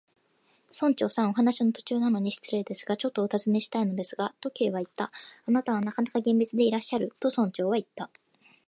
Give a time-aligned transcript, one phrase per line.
[0.71, 5.11] 「村長さん、お話の途中なのに失礼ですが、ちょっとおたずねしたいのですが」と、Ｋ はいった。
[5.45, 8.09] 「あなたはなかなか厳密でいらっしゃる」と、村長はいった。